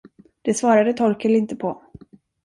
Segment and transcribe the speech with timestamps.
[0.41, 1.81] Det svarade Torkel inte på.